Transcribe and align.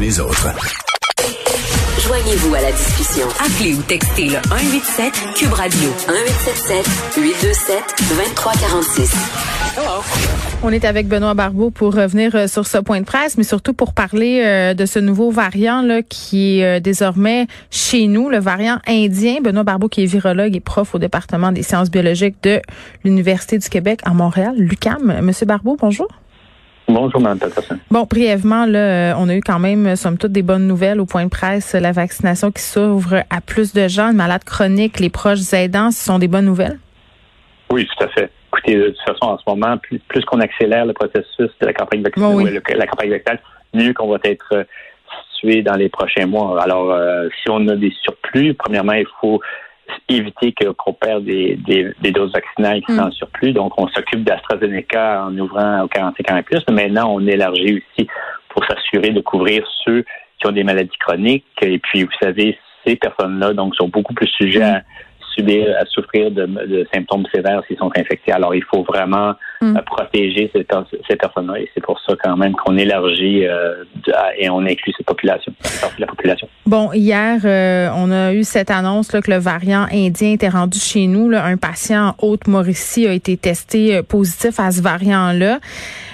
les 0.00 0.18
autres. 0.18 0.48
Joignez-vous 2.06 2.54
à 2.54 2.60
la 2.62 2.72
discussion. 2.72 3.26
Appelez 3.38 3.74
ou 3.74 3.82
textez 3.82 4.24
le 4.24 4.38
187 4.48 5.12
Cube 5.36 5.52
Radio 5.52 5.90
1877 6.08 7.22
827 7.22 7.82
2346. 8.08 9.14
On 10.62 10.70
est 10.70 10.86
avec 10.86 11.06
Benoît 11.06 11.34
Barbeau 11.34 11.70
pour 11.70 11.94
revenir 11.94 12.34
euh, 12.34 12.46
sur 12.46 12.66
ce 12.66 12.78
point 12.78 13.00
de 13.00 13.04
presse, 13.04 13.36
mais 13.36 13.44
surtout 13.44 13.74
pour 13.74 13.92
parler 13.92 14.42
euh, 14.44 14.74
de 14.74 14.86
ce 14.86 14.98
nouveau 14.98 15.30
variant 15.30 15.82
là, 15.82 16.02
qui 16.02 16.60
est 16.60 16.64
euh, 16.64 16.80
désormais 16.80 17.46
chez 17.70 18.06
nous, 18.06 18.30
le 18.30 18.38
variant 18.38 18.78
indien. 18.86 19.40
Benoît 19.42 19.64
Barbeau 19.64 19.88
qui 19.88 20.02
est 20.02 20.06
virologue 20.06 20.56
et 20.56 20.60
prof 20.60 20.94
au 20.94 20.98
département 20.98 21.52
des 21.52 21.62
sciences 21.62 21.90
biologiques 21.90 22.36
de 22.42 22.60
l'Université 23.04 23.58
du 23.58 23.68
Québec 23.68 24.00
à 24.04 24.14
Montréal, 24.14 24.54
l'UCAM. 24.56 25.20
Monsieur 25.20 25.44
Barbeau, 25.44 25.76
bonjour. 25.78 26.08
Bonjour, 26.92 27.20
Mme 27.20 27.38
Peterson. 27.38 27.78
Bon, 27.90 28.04
brièvement, 28.04 28.66
là, 28.66 29.14
on 29.16 29.28
a 29.28 29.34
eu 29.34 29.40
quand 29.40 29.60
même, 29.60 29.94
somme 29.94 30.18
toute, 30.18 30.32
des 30.32 30.42
bonnes 30.42 30.66
nouvelles 30.66 31.00
au 31.00 31.06
point 31.06 31.24
de 31.24 31.30
presse. 31.30 31.74
La 31.74 31.92
vaccination 31.92 32.50
qui 32.50 32.62
s'ouvre 32.62 33.22
à 33.30 33.40
plus 33.40 33.72
de 33.72 33.86
gens, 33.86 34.08
les 34.08 34.16
malades 34.16 34.44
chroniques, 34.44 34.98
les 34.98 35.10
proches 35.10 35.52
aidants, 35.52 35.92
ce 35.92 36.04
sont 36.04 36.18
des 36.18 36.26
bonnes 36.26 36.46
nouvelles? 36.46 36.78
Oui, 37.70 37.86
tout 37.86 38.04
à 38.04 38.08
fait. 38.08 38.30
Écoutez, 38.48 38.74
de 38.74 38.88
toute 38.88 39.00
façon, 39.06 39.32
en 39.32 39.38
ce 39.38 39.44
moment, 39.46 39.78
plus, 39.78 40.00
plus 40.00 40.24
qu'on 40.24 40.40
accélère 40.40 40.84
le 40.84 40.92
processus 40.92 41.50
de 41.60 41.66
la 41.66 41.72
campagne 41.72 42.02
vaccinale, 42.02 42.34
oui. 42.34 42.60
la 42.76 42.86
campagne 42.86 43.10
vaccinale, 43.10 43.40
mieux 43.72 43.92
qu'on 43.94 44.08
va 44.08 44.18
être 44.24 44.66
situé 45.32 45.62
dans 45.62 45.76
les 45.76 45.88
prochains 45.88 46.26
mois. 46.26 46.60
Alors, 46.60 46.90
euh, 46.90 47.28
si 47.40 47.48
on 47.48 47.68
a 47.68 47.76
des 47.76 47.92
surplus, 48.02 48.54
premièrement, 48.54 48.94
il 48.94 49.06
faut 49.20 49.40
éviter 50.16 50.52
qu'on 50.52 50.92
perde 50.92 51.24
des, 51.24 51.56
des, 51.56 51.92
des, 52.00 52.12
doses 52.12 52.32
vaccinales 52.32 52.82
qui 52.82 52.94
sont 52.94 53.02
en 53.02 53.10
surplus. 53.10 53.52
Donc, 53.52 53.72
on 53.78 53.88
s'occupe 53.88 54.24
d'AstraZeneca 54.24 55.26
en 55.26 55.38
ouvrant 55.38 55.82
aux 55.82 55.88
45 55.88 56.30
ans 56.30 56.36
et 56.36 56.42
plus. 56.42 56.62
Mais 56.70 56.88
maintenant, 56.88 57.14
on 57.14 57.26
élargit 57.26 57.82
aussi 57.82 58.08
pour 58.48 58.64
s'assurer 58.66 59.10
de 59.10 59.20
couvrir 59.20 59.64
ceux 59.84 60.04
qui 60.38 60.46
ont 60.46 60.52
des 60.52 60.64
maladies 60.64 60.96
chroniques. 60.98 61.44
Et 61.62 61.78
puis, 61.78 62.04
vous 62.04 62.10
savez, 62.20 62.58
ces 62.84 62.96
personnes-là 62.96 63.52
donc 63.52 63.74
sont 63.76 63.88
beaucoup 63.88 64.14
plus 64.14 64.28
sujets 64.28 64.62
à 64.62 64.82
subir, 65.34 65.74
à 65.80 65.84
souffrir 65.86 66.30
de, 66.30 66.46
de 66.46 66.86
symptômes 66.92 67.26
sévères 67.34 67.62
s'ils 67.66 67.78
sont 67.78 67.90
infectés. 67.96 68.32
Alors, 68.32 68.54
il 68.54 68.64
faut 68.64 68.82
vraiment 68.82 69.34
Mm. 69.62 69.76
euh, 69.76 69.82
protéger 69.82 70.50
ces, 70.54 70.66
ces 71.06 71.16
personnes-là. 71.16 71.60
Et 71.60 71.68
c'est 71.74 71.82
pour 71.82 72.00
ça 72.00 72.14
quand 72.22 72.34
même 72.34 72.54
qu'on 72.54 72.78
élargit 72.78 73.46
euh, 73.46 73.84
et 74.38 74.48
on 74.48 74.60
inclut 74.60 74.92
cette 74.96 75.04
population, 75.04 75.52
cette 75.60 75.82
partie 75.82 75.96
de 75.96 76.00
la 76.00 76.06
population. 76.06 76.48
Bon, 76.64 76.90
hier, 76.94 77.40
euh, 77.44 77.90
on 77.94 78.10
a 78.10 78.32
eu 78.32 78.42
cette 78.42 78.70
annonce 78.70 79.12
là, 79.12 79.20
que 79.20 79.30
le 79.30 79.36
variant 79.36 79.86
indien 79.92 80.32
était 80.32 80.48
rendu 80.48 80.78
chez 80.78 81.06
nous. 81.06 81.28
Là. 81.28 81.44
Un 81.44 81.58
patient 81.58 82.14
en 82.18 82.26
Haute-Mauricie 82.26 83.06
a 83.06 83.12
été 83.12 83.36
testé 83.36 84.02
positif 84.02 84.58
à 84.58 84.70
ce 84.70 84.80
variant-là. 84.80 85.58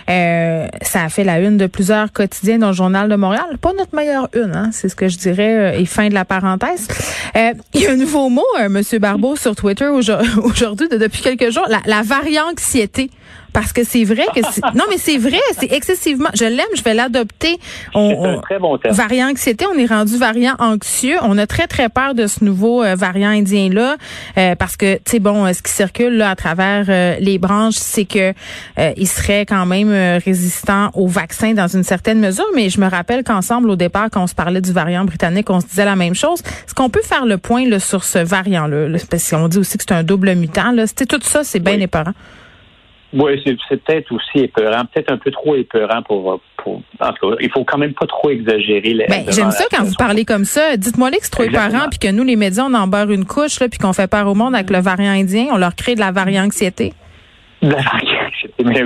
Euh, 0.08 0.68
ça 0.82 1.02
a 1.04 1.08
fait 1.08 1.24
la 1.24 1.40
une 1.40 1.56
de 1.56 1.66
plusieurs 1.66 2.12
quotidiens 2.12 2.58
dans 2.58 2.68
le 2.68 2.72
Journal 2.74 3.08
de 3.08 3.16
Montréal. 3.16 3.58
Pas 3.60 3.72
notre 3.76 3.94
meilleure 3.94 4.28
une, 4.34 4.52
hein, 4.54 4.70
c'est 4.72 4.88
ce 4.88 4.94
que 4.94 5.08
je 5.08 5.18
dirais, 5.18 5.56
euh, 5.74 5.78
et 5.80 5.84
fin 5.84 6.08
de 6.08 6.14
la 6.14 6.24
parenthèse. 6.24 6.86
Euh, 7.36 7.52
il 7.74 7.80
y 7.82 7.86
a 7.86 7.92
un 7.92 7.96
nouveau 7.96 8.28
mot, 8.28 8.44
euh, 8.60 8.68
Monsieur 8.68 8.98
Barbeau, 9.00 9.34
sur 9.36 9.56
Twitter 9.56 9.86
aujourd- 9.88 10.22
aujourd'hui, 10.44 10.88
de- 10.88 10.96
depuis 10.96 11.22
quelques 11.22 11.50
jours, 11.50 11.66
la, 11.68 11.80
la 11.86 12.02
varianxiété. 12.02 13.10
Parce 13.52 13.72
que 13.72 13.84
c'est 13.84 14.04
vrai 14.04 14.26
que 14.34 14.40
c'est... 14.52 14.60
Non, 14.74 14.84
mais 14.90 14.98
c'est 14.98 15.16
vrai, 15.16 15.40
c'est 15.58 15.72
excessivement... 15.72 16.28
Je 16.34 16.44
l'aime, 16.44 16.66
je 16.76 16.82
vais 16.82 16.92
l'adopter. 16.92 17.58
On- 17.94 18.24
un 18.24 18.34
on- 18.34 18.40
très 18.42 18.58
bon 18.58 18.76
terme. 18.76 18.94
Variant 18.94 19.28
anxiété, 19.30 19.64
on 19.74 19.78
est 19.78 19.86
rendu 19.86 20.18
variant 20.18 20.54
anxieux. 20.58 21.16
On 21.22 21.38
a 21.38 21.46
très 21.46 21.66
très 21.66 21.88
peur 21.88 22.14
de 22.14 22.26
ce 22.26 22.44
nouveau 22.44 22.82
euh, 22.84 22.94
variant 22.96 23.30
indien 23.30 23.70
là 23.70 23.96
parce 24.56 24.76
que 24.76 24.96
tu 24.96 25.02
sais 25.06 25.18
bon, 25.20 25.46
euh, 25.46 25.52
ce 25.54 25.62
qui 25.62 25.72
circule 25.72 26.16
là 26.18 26.30
à 26.30 26.36
travers 26.36 26.84
euh, 26.90 27.16
les 27.18 27.38
branches, 27.38 27.76
c'est 27.76 28.04
que 28.04 28.34
euh, 28.78 28.92
il 28.96 29.06
serait 29.08 29.46
quand 29.46 29.64
même 29.64 29.90
euh, 29.90 30.18
résistant 30.22 30.90
au 30.92 31.06
vaccin 31.06 31.54
dans 31.54 31.68
une 31.68 31.82
certaine 31.84 32.20
mesure. 32.20 32.44
Mais 32.54 32.68
je 32.68 32.78
me 32.78 32.88
rappelle 32.90 33.24
qu'ensemble 33.24 33.70
au 33.70 33.76
départ, 33.76 34.08
quand 34.12 34.22
on 34.22 34.26
se 34.26 34.34
parlait 34.34 34.60
du 34.60 34.72
variant 34.72 35.04
britannique, 35.06 35.48
on 35.48 35.60
se 35.62 35.66
disait 35.66 35.86
la 35.86 35.96
même 35.96 36.14
chose. 36.14 36.40
Est-ce 36.40 36.74
qu'on 36.74 36.90
peut 36.90 37.02
faire 37.02 37.24
le 37.24 37.38
point 37.38 37.66
là, 37.66 37.80
sur 37.80 38.04
ce 38.04 38.18
variant 38.18 38.66
là, 38.66 38.86
parce 39.08 39.30
qu'on 39.30 39.48
dit 39.48 39.58
aussi 39.58 39.78
que 39.78 39.84
c'est 39.88 39.94
un 39.94 40.02
double 40.02 40.34
mutant 40.34 40.72
là. 40.72 40.86
C'était 40.86 41.06
tout 41.06 41.20
ça, 41.22 41.42
c'est 41.42 41.60
bien 41.60 41.76
Oui. 41.76 41.82
épeurant. 41.84 42.12
Oui, 43.12 43.40
c'est, 43.46 43.56
peut-être 43.84 44.10
aussi 44.12 44.44
épeurant, 44.44 44.82
peut-être 44.92 45.12
un 45.12 45.16
peu 45.16 45.30
trop 45.30 45.54
épeurant 45.54 46.02
pour, 46.02 46.40
pour. 46.56 46.82
En 47.00 47.12
tout 47.12 47.30
cas, 47.30 47.36
il 47.40 47.50
faut 47.50 47.64
quand 47.64 47.78
même 47.78 47.94
pas 47.94 48.06
trop 48.06 48.30
exagérer. 48.30 48.92
les- 48.94 49.06
Ben, 49.06 49.24
j'aime 49.28 49.46
la 49.46 49.50
ça 49.52 49.64
quand 49.70 49.84
vous 49.84 49.94
parlez 49.96 50.24
comme 50.24 50.44
ça. 50.44 50.76
Dites-moi 50.76 51.10
là 51.10 51.16
que 51.18 51.24
c'est 51.24 51.30
trop 51.30 51.44
épeurant 51.44 51.88
puis 51.88 51.98
que 52.00 52.10
nous, 52.10 52.24
les 52.24 52.36
médias, 52.36 52.64
on 52.68 52.74
en 52.74 52.88
beurre 52.88 53.10
une 53.10 53.24
couche 53.24 53.60
là, 53.60 53.68
puis 53.68 53.78
qu'on 53.78 53.92
fait 53.92 54.08
peur 54.10 54.26
au 54.26 54.34
monde 54.34 54.54
avec 54.54 54.70
le 54.70 54.78
variant 54.80 55.12
indien. 55.12 55.46
On 55.52 55.56
leur 55.56 55.74
crée 55.76 55.94
de 55.94 56.00
la 56.00 56.10
variant 56.10 56.44
anxiété. 56.44 56.92
Mais 57.62 58.82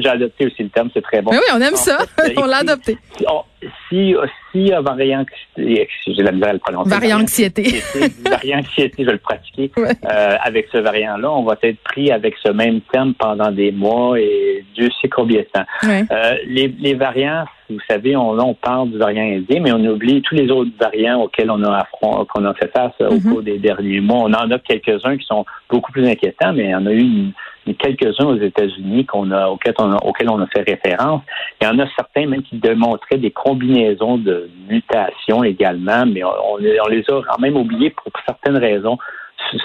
j'ai 0.00 0.08
adopté 0.08 0.46
aussi 0.46 0.62
le 0.62 0.68
terme, 0.68 0.88
c'est 0.94 1.02
très 1.02 1.20
bon. 1.22 1.30
Mais 1.32 1.38
oui, 1.38 1.44
on 1.54 1.60
aime 1.60 1.74
ça. 1.76 1.98
on 2.36 2.44
l'a 2.44 2.58
adopté. 2.58 2.96
On- 3.26 3.42
si, 3.88 4.14
si 4.52 4.72
euh, 4.72 4.80
variant, 4.80 5.24
j'ai 5.56 5.86
la 6.22 6.32
misère 6.32 6.50
à 6.50 6.52
le 6.52 6.58
prononcer. 6.58 6.90
Variant 6.90 7.20
anxiété. 7.20 7.82
variant 8.24 8.58
anxiété, 8.58 8.94
je 9.02 9.06
vais 9.06 9.12
le 9.12 9.18
pratiquer. 9.18 9.70
Ouais. 9.76 9.90
Euh, 10.10 10.36
avec 10.42 10.68
ce 10.72 10.78
variant-là, 10.78 11.30
on 11.30 11.42
va 11.44 11.56
être 11.62 11.78
pris 11.82 12.10
avec 12.10 12.34
ce 12.44 12.50
même 12.52 12.80
terme 12.92 13.12
pendant 13.14 13.50
des 13.50 13.72
mois 13.72 14.18
et 14.20 14.64
Dieu 14.74 14.88
sait 15.00 15.08
combien 15.08 15.40
de 15.40 15.46
temps. 15.52 15.64
Ouais. 15.82 16.04
Euh, 16.10 16.34
les, 16.46 16.68
les 16.80 16.94
variants, 16.94 17.44
vous 17.70 17.78
savez, 17.88 18.16
on, 18.16 18.34
là, 18.34 18.44
on 18.44 18.54
parle 18.54 18.90
du 18.90 18.98
variant 18.98 19.24
indien, 19.24 19.60
mais 19.60 19.72
on 19.72 19.84
oublie 19.84 20.22
tous 20.22 20.34
les 20.34 20.50
autres 20.50 20.70
variants 20.78 21.20
auxquels 21.22 21.50
on 21.50 21.62
a 21.64 21.78
affront, 21.78 22.24
qu'on 22.26 22.44
a 22.44 22.54
fait 22.54 22.70
face 22.72 22.92
euh, 23.00 23.10
au 23.10 23.20
cours 23.20 23.42
des 23.42 23.58
derniers 23.58 24.00
mois. 24.00 24.18
On 24.20 24.32
en 24.32 24.50
a 24.50 24.58
quelques-uns 24.58 25.16
qui 25.16 25.24
sont 25.26 25.44
beaucoup 25.70 25.92
plus 25.92 26.06
inquiétants, 26.06 26.52
mais 26.52 26.64
il 26.64 26.70
y 26.70 26.74
en 26.74 26.86
a 26.86 26.92
eu 26.92 27.00
une- 27.00 27.32
quelques-uns 27.72 28.26
aux 28.26 28.36
États-Unis 28.36 29.06
qu'on 29.06 29.30
a, 29.30 29.46
auxquels, 29.48 29.72
on 29.78 29.90
a, 29.92 29.96
auxquels 30.04 30.28
on 30.28 30.38
a 30.40 30.46
fait 30.48 30.60
référence. 30.68 31.22
Il 31.60 31.64
y 31.64 31.68
en 31.68 31.78
a 31.78 31.86
certains 31.96 32.26
même 32.26 32.42
qui 32.42 32.56
démontraient 32.56 33.16
des 33.16 33.30
combinaisons 33.30 34.18
de 34.18 34.50
mutations 34.68 35.42
également, 35.42 36.04
mais 36.04 36.22
on, 36.24 36.32
on 36.52 36.56
les- 36.58 36.78
a 36.78 37.22
quand 37.26 37.38
même 37.38 37.56
oubliés 37.56 37.90
pour 37.90 38.12
certaines 38.26 38.58
raisons, 38.58 38.98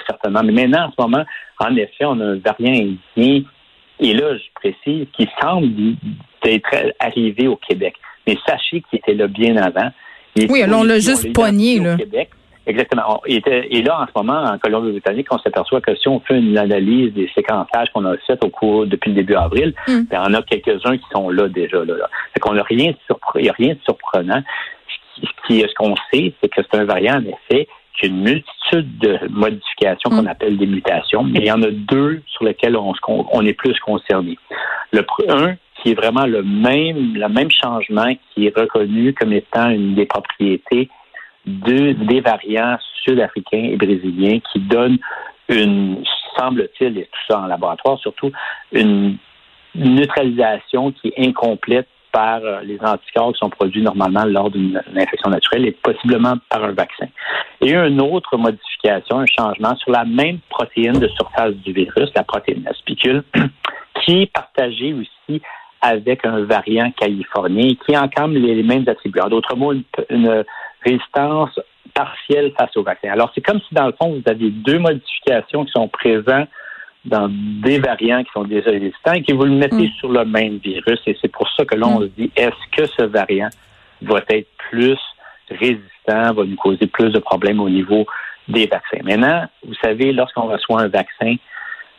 certainement. 0.06 0.40
Mais 0.42 0.52
maintenant, 0.52 0.86
en 0.86 0.90
ce 0.92 1.02
moment, 1.02 1.24
en 1.58 1.76
effet, 1.76 2.04
on 2.06 2.18
a 2.20 2.24
un 2.24 2.36
variant 2.38 2.72
indien 3.18 3.42
et 4.02 4.14
là, 4.14 4.34
je 4.36 4.44
précise, 4.54 5.06
qui 5.12 5.28
semble 5.42 5.68
d'être 6.42 6.70
arrivé 7.00 7.48
au 7.48 7.56
Québec. 7.56 7.94
Mais 8.26 8.36
sachez 8.46 8.82
qu'il 8.88 8.98
était 8.98 9.12
là 9.14 9.26
bien 9.26 9.56
avant. 9.58 9.90
Oui, 10.48 10.60
là, 10.60 10.78
on 10.78 10.84
l'a 10.84 10.94
juste 11.00 11.24
identifié 11.24 11.80
là. 11.80 11.94
Au 11.94 11.96
Québec. 11.98 12.30
Exactement. 12.70 13.20
Et 13.26 13.82
là, 13.82 14.00
en 14.02 14.06
ce 14.06 14.12
moment, 14.14 14.44
en 14.44 14.58
Colombie-Britannique, 14.58 15.26
on 15.32 15.38
s'aperçoit 15.38 15.80
que 15.80 15.94
si 15.96 16.06
on 16.08 16.20
fait 16.20 16.38
une 16.38 16.56
analyse 16.56 17.12
des 17.12 17.28
séquençages 17.34 17.88
qu'on 17.92 18.04
a 18.04 18.16
fait 18.18 18.38
au 18.44 18.48
cours 18.48 18.86
depuis 18.86 19.10
le 19.10 19.16
début 19.16 19.34
avril, 19.34 19.74
Mm. 19.88 20.02
ben, 20.10 20.22
on 20.28 20.34
a 20.34 20.42
quelques-uns 20.42 20.96
qui 20.96 21.04
sont 21.12 21.28
là 21.30 21.48
déjà. 21.48 21.78
Là, 21.84 21.96
là. 21.96 22.08
Fait 22.32 22.40
qu'on 22.40 22.54
n'a 22.54 22.62
rien 22.62 22.92
de 22.92 23.48
a 23.48 23.52
rien 23.52 23.74
de 23.74 23.80
surprenant. 23.84 24.42
Ce 25.16 25.46
qui- 25.46 25.64
qu'on 25.74 25.94
sait, 26.12 26.32
c'est 26.40 26.48
que 26.48 26.60
c'est 26.62 26.78
un 26.78 26.84
variant, 26.84 27.16
en 27.16 27.24
effet, 27.24 27.66
qui 27.98 28.06
a 28.06 28.08
une 28.08 28.22
multitude 28.22 28.98
de 28.98 29.18
modifications 29.30 30.10
qu'on 30.10 30.22
Mm. 30.22 30.28
appelle 30.28 30.56
des 30.56 30.66
mutations, 30.66 31.24
mais 31.24 31.40
il 31.40 31.46
y 31.46 31.52
en 31.52 31.62
a 31.62 31.70
deux 31.70 32.22
sur 32.28 32.44
lesquelles 32.44 32.76
on, 32.76 32.92
on 33.32 33.44
est 33.44 33.52
plus 33.52 33.78
concerné. 33.80 34.38
Le 34.92 35.04
un, 35.28 35.56
qui 35.82 35.90
est 35.90 35.94
vraiment 35.94 36.26
le 36.26 36.42
même, 36.42 37.14
le 37.14 37.28
même 37.28 37.50
changement 37.50 38.12
qui 38.34 38.46
est 38.46 38.56
reconnu 38.56 39.12
comme 39.14 39.32
étant 39.32 39.70
une 39.70 39.94
des 39.94 40.06
propriétés 40.06 40.88
de- 41.46 41.92
des 41.92 42.20
variants 42.20 42.76
sud-africains 43.04 43.70
et 43.72 43.76
brésiliens 43.76 44.40
qui 44.52 44.60
donnent 44.60 44.98
une, 45.48 46.02
semble-t-il, 46.38 46.98
et 46.98 47.04
tout 47.04 47.20
ça 47.28 47.40
en 47.40 47.46
laboratoire 47.46 47.98
surtout, 47.98 48.30
une 48.72 49.16
neutralisation 49.74 50.92
qui 50.92 51.08
est 51.08 51.26
incomplète 51.26 51.88
par 52.12 52.40
euh, 52.42 52.60
les 52.62 52.78
anticorps 52.80 53.32
qui 53.32 53.38
sont 53.38 53.50
produits 53.50 53.82
normalement 53.82 54.24
lors 54.24 54.50
d'une 54.50 54.82
infection 54.96 55.30
naturelle 55.30 55.66
et 55.66 55.72
possiblement 55.72 56.34
par 56.48 56.64
un 56.64 56.72
vaccin. 56.72 57.06
Et 57.60 57.72
une 57.72 58.00
autre 58.00 58.36
modification, 58.36 59.20
un 59.20 59.26
changement 59.26 59.76
sur 59.76 59.92
la 59.92 60.04
même 60.04 60.38
protéine 60.48 60.98
de 60.98 61.08
surface 61.08 61.54
du 61.54 61.72
virus, 61.72 62.10
la 62.16 62.24
protéine 62.24 62.64
la 62.64 62.72
spicule, 62.74 63.22
qui 64.02 64.22
est 64.22 64.32
partagée 64.32 64.92
aussi 64.92 65.40
avec 65.82 66.26
un 66.26 66.42
variant 66.44 66.90
californien 66.90 67.68
qui 67.86 67.96
encampe 67.96 68.32
les, 68.32 68.54
les 68.54 68.62
mêmes 68.62 68.84
attributs. 68.88 69.20
En 69.20 69.28
d'autres 69.28 69.56
mots, 69.56 69.72
une 70.10 70.44
résistance 70.84 71.50
partielle 71.94 72.52
face 72.58 72.76
au 72.76 72.82
vaccin. 72.82 73.10
Alors, 73.10 73.30
c'est 73.34 73.40
comme 73.40 73.60
si, 73.60 73.74
dans 73.74 73.86
le 73.86 73.92
fond, 74.00 74.10
vous 74.12 74.22
aviez 74.30 74.50
deux 74.50 74.78
modifications 74.78 75.64
qui 75.64 75.72
sont 75.72 75.88
présentes 75.88 76.48
dans 77.04 77.28
des 77.30 77.78
variants 77.78 78.22
qui 78.22 78.30
sont 78.32 78.44
déjà 78.44 78.70
résistants 78.70 79.12
et 79.14 79.22
que 79.22 79.32
vous 79.32 79.44
le 79.44 79.52
mettez 79.52 79.88
Mm. 79.88 79.92
sur 79.98 80.10
le 80.10 80.24
même 80.24 80.58
virus. 80.58 81.00
Et 81.06 81.16
c'est 81.20 81.32
pour 81.32 81.48
ça 81.56 81.64
que 81.64 81.74
là, 81.74 81.86
on 81.86 82.00
Mm. 82.00 82.02
se 82.02 82.08
dit, 82.16 82.30
est-ce 82.36 82.76
que 82.76 82.86
ce 82.86 83.02
variant 83.04 83.48
va 84.02 84.20
être 84.28 84.48
plus 84.70 84.98
résistant, 85.48 86.32
va 86.34 86.44
nous 86.44 86.56
causer 86.56 86.86
plus 86.86 87.10
de 87.10 87.18
problèmes 87.18 87.60
au 87.60 87.68
niveau 87.70 88.06
des 88.48 88.66
vaccins? 88.66 89.02
Maintenant, 89.02 89.46
vous 89.66 89.74
savez, 89.82 90.12
lorsqu'on 90.12 90.42
reçoit 90.48 90.82
un 90.82 90.88
vaccin, 90.88 91.34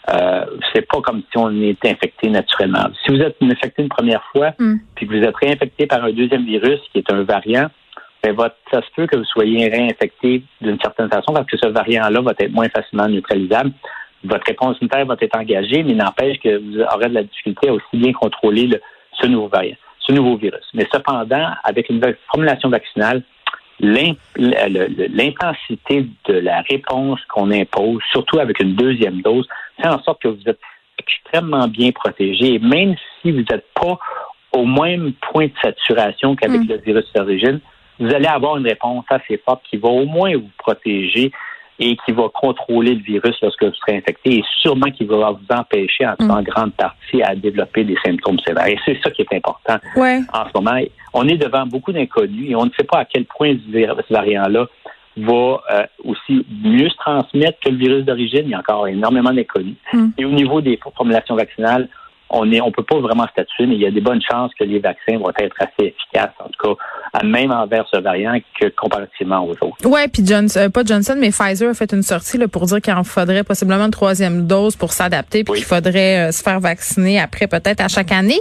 euh, 0.09 0.45
c'est 0.73 0.87
pas 0.87 1.01
comme 1.01 1.21
si 1.31 1.37
on 1.37 1.49
était 1.61 1.89
infecté 1.89 2.29
naturellement. 2.29 2.87
Si 3.03 3.11
vous 3.11 3.21
êtes 3.21 3.37
infecté 3.41 3.83
une 3.83 3.89
première 3.89 4.23
fois, 4.31 4.51
Mm. 4.59 4.75
puis 4.95 5.07
que 5.07 5.13
vous 5.17 5.23
êtes 5.23 5.35
réinfecté 5.35 5.87
par 5.87 6.03
un 6.03 6.11
deuxième 6.11 6.45
virus 6.45 6.79
qui 6.91 6.99
est 6.99 7.11
un 7.11 7.23
variant, 7.23 7.67
ben 8.23 8.35
votre, 8.35 8.55
ça 8.71 8.81
se 8.81 8.87
peut 8.95 9.07
que 9.07 9.17
vous 9.17 9.25
soyez 9.25 9.67
réinfecté 9.67 10.43
d'une 10.61 10.79
certaine 10.79 11.09
façon 11.09 11.33
parce 11.33 11.47
que 11.47 11.57
ce 11.57 11.67
variant-là 11.67 12.21
va 12.21 12.33
être 12.37 12.51
moins 12.51 12.69
facilement 12.69 13.07
neutralisable. 13.07 13.71
Votre 14.23 14.45
réponse 14.45 14.77
immunitaire 14.77 15.05
va 15.05 15.15
être 15.19 15.37
engagée, 15.37 15.83
mais 15.83 15.93
n'empêche 15.93 16.39
que 16.39 16.57
vous 16.57 16.79
aurez 16.81 17.09
de 17.09 17.15
la 17.15 17.23
difficulté 17.23 17.69
à 17.69 17.73
aussi 17.73 17.85
bien 17.93 18.13
contrôler 18.13 18.67
le- 18.67 18.81
ce 19.19 19.27
nouveau 19.27 19.47
variant. 19.47 19.75
ce 20.07 20.13
nouveau 20.13 20.35
virus. 20.35 20.65
Mais 20.73 20.87
cependant, 20.91 21.51
avec 21.63 21.87
une 21.89 22.01
formulation 22.31 22.69
vaccinale, 22.69 23.21
l'intensité 23.79 26.07
de 26.25 26.33
la 26.33 26.61
réponse 26.61 27.19
qu'on 27.29 27.51
impose, 27.51 28.01
surtout 28.11 28.39
avec 28.39 28.59
une 28.59 28.75
deuxième 28.75 29.21
dose, 29.21 29.47
fait 29.79 29.87
en 29.87 30.01
sorte 30.01 30.23
que 30.23 30.27
vous 30.27 30.41
êtes 30.47 30.59
extrêmement 30.97 31.67
bien 31.67 31.91
protégé. 31.91 32.55
Et 32.55 32.59
même 32.59 32.95
si 33.21 33.31
vous 33.31 33.39
n'êtes 33.39 33.67
pas 33.75 33.99
au 34.53 34.65
même 34.65 35.13
point 35.31 35.45
de 35.45 35.53
saturation 35.61 36.35
qu'avec 36.35 36.61
mm. 36.61 36.67
le 36.67 36.77
virus 36.77 37.05
d'origine, 37.15 37.59
vous 38.01 38.13
allez 38.13 38.27
avoir 38.27 38.57
une 38.57 38.67
réponse 38.67 39.05
assez 39.09 39.37
forte 39.45 39.61
qui 39.69 39.77
va 39.77 39.89
au 39.89 40.05
moins 40.05 40.35
vous 40.35 40.49
protéger 40.57 41.31
et 41.79 41.97
qui 42.05 42.11
va 42.11 42.29
contrôler 42.29 42.95
le 42.95 43.01
virus 43.01 43.35
lorsque 43.41 43.63
vous 43.63 43.73
serez 43.73 43.97
infecté 43.97 44.37
et 44.37 44.43
sûrement 44.59 44.91
qui 44.91 45.05
va 45.05 45.31
vous 45.31 45.55
empêcher 45.55 46.05
en, 46.05 46.15
mm. 46.19 46.43
grande 46.43 46.73
partie 46.73 47.23
à 47.23 47.35
développer 47.35 47.83
des 47.83 47.97
symptômes 48.05 48.39
sévères. 48.39 48.67
Et 48.67 48.77
c'est 48.85 48.99
ça 49.03 49.09
qui 49.11 49.21
est 49.21 49.33
important 49.33 49.77
en 49.95 50.45
ce 50.45 50.51
moment. 50.55 50.79
On 51.13 51.27
est 51.27 51.37
devant 51.37 51.65
beaucoup 51.65 51.91
d'inconnus 51.91 52.51
et 52.51 52.55
on 52.55 52.65
ne 52.65 52.71
sait 52.77 52.83
pas 52.83 52.99
à 52.99 53.05
quel 53.05 53.25
point 53.25 53.55
ce 53.55 54.13
variant-là 54.13 54.67
va 55.17 55.61
euh, 55.71 55.85
aussi 56.05 56.45
mieux 56.63 56.89
se 56.89 56.95
transmettre 56.95 57.59
que 57.59 57.69
le 57.69 57.77
virus 57.77 58.05
d'origine. 58.05 58.43
Il 58.45 58.49
y 58.49 58.53
a 58.53 58.59
encore 58.59 58.87
énormément 58.87 59.33
d'inconnus. 59.33 59.75
Mm. 59.91 60.09
Et 60.17 60.25
au 60.25 60.31
niveau 60.31 60.61
des 60.61 60.79
formulations 60.95 61.35
vaccinales, 61.35 61.89
on 62.31 62.51
est, 62.51 62.61
on 62.61 62.71
peut 62.71 62.83
pas 62.83 62.99
vraiment 62.99 63.27
statuer, 63.27 63.67
mais 63.67 63.75
il 63.75 63.81
y 63.81 63.85
a 63.85 63.91
des 63.91 64.01
bonnes 64.01 64.21
chances 64.21 64.51
que 64.57 64.63
les 64.63 64.79
vaccins 64.79 65.17
vont 65.17 65.31
être 65.37 65.55
assez 65.59 65.93
efficaces, 65.93 66.33
en 66.39 66.49
tout 66.49 66.75
cas, 66.75 67.23
même 67.23 67.51
envers 67.51 67.85
ce 67.93 67.99
variant 67.99 68.39
que 68.59 68.67
comparativement 68.69 69.45
aux 69.45 69.51
autres. 69.51 69.85
Ouais, 69.85 70.07
puis 70.07 70.25
Johnson, 70.25 70.59
euh, 70.59 70.69
pas 70.69 70.83
Johnson, 70.83 71.15
mais 71.19 71.31
Pfizer 71.31 71.69
a 71.69 71.73
fait 71.73 71.91
une 71.91 72.03
sortie 72.03 72.37
là, 72.37 72.47
pour 72.47 72.65
dire 72.65 72.81
qu'il 72.81 72.93
en 72.93 73.03
faudrait 73.03 73.43
possiblement 73.43 73.85
une 73.85 73.91
troisième 73.91 74.47
dose 74.47 74.75
pour 74.75 74.93
s'adapter, 74.93 75.43
puis 75.43 75.55
qu'il 75.55 75.65
faudrait 75.65 76.29
euh, 76.29 76.31
se 76.31 76.41
faire 76.41 76.59
vacciner 76.59 77.19
après 77.19 77.47
peut-être 77.47 77.81
à 77.81 77.89
chaque 77.89 78.11
année. 78.11 78.39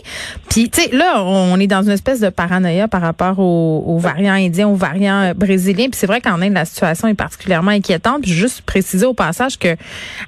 Puis 0.49 0.71
tu 0.71 0.83
sais, 0.83 0.95
là, 0.95 1.25
on 1.25 1.59
est 1.59 1.67
dans 1.67 1.83
une 1.83 1.91
espèce 1.91 2.21
de 2.21 2.29
paranoïa 2.29 2.87
par 2.87 3.01
rapport 3.01 3.41
aux, 3.41 3.83
aux 3.87 3.99
variants 3.99 4.35
indiens, 4.35 4.69
aux 4.69 4.77
variants 4.77 5.31
euh, 5.31 5.35
brésiliens. 5.35 5.87
Puis 5.87 5.97
c'est 5.97 6.07
vrai 6.07 6.21
qu'en 6.21 6.41
Inde, 6.41 6.55
la 6.55 6.65
situation 6.65 7.09
est 7.09 7.15
particulièrement 7.15 7.73
inquiétante. 7.73 8.23
Puis 8.23 8.31
juste 8.31 8.63
préciser 8.63 9.07
au 9.07 9.15
passage 9.15 9.59
que 9.59 9.75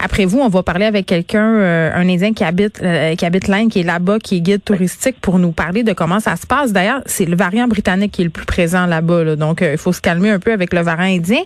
après 0.02 0.24
vous, 0.24 0.40
on 0.40 0.48
va 0.48 0.64
parler 0.64 0.86
avec 0.86 1.06
quelqu'un, 1.06 1.42
un 1.42 2.08
Indien 2.08 2.32
qui 2.32 2.44
habite 2.44 2.82
qui 3.16 3.24
habite 3.24 3.48
qui 3.68 3.80
est 3.80 3.84
là-bas, 3.84 4.18
qui 4.18 4.36
est 4.36 4.40
guide 4.40 4.64
touristique, 4.64 5.16
pour 5.20 5.38
nous 5.38 5.52
parler 5.52 5.82
de 5.82 5.92
comment 5.92 6.20
ça 6.20 6.36
se 6.36 6.46
passe. 6.46 6.72
D'ailleurs, 6.72 7.02
c'est 7.06 7.24
le 7.24 7.36
variant 7.36 7.68
britannique 7.68 8.12
qui 8.12 8.22
est 8.22 8.24
le 8.24 8.30
plus 8.30 8.46
présent 8.46 8.86
là-bas. 8.86 9.36
Donc, 9.36 9.62
euh, 9.62 9.72
il 9.72 9.78
faut 9.78 9.92
se 9.92 10.00
calmer 10.00 10.30
un 10.30 10.38
peu 10.38 10.52
avec 10.52 10.72
le 10.72 10.80
variant 10.80 11.16
indien. 11.16 11.42